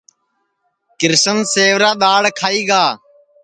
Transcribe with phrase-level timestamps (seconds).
[0.99, 2.83] کرشن سیورا دؔاݪ کھائی گا